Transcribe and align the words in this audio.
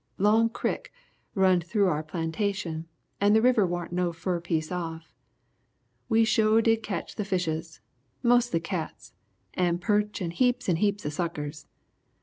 Long 0.17 0.49
Crick 0.49 0.91
runned 1.35 1.63
through 1.63 1.85
our 1.87 2.01
plantation 2.01 2.87
and 3.19 3.35
the 3.35 3.41
river 3.43 3.67
warn't 3.67 3.91
no 3.91 4.11
fur 4.11 4.41
piece 4.41 4.71
off. 4.71 5.13
We 6.09 6.25
sho' 6.25 6.59
did 6.59 6.81
ketch 6.81 7.13
the 7.17 7.23
fishes, 7.23 7.81
mostly 8.23 8.61
cats, 8.61 9.13
and 9.53 9.79
perch 9.79 10.19
and 10.19 10.33
heaps 10.33 10.67
and 10.67 10.79
heaps 10.79 11.05
of 11.05 11.13
suckers. 11.13 11.67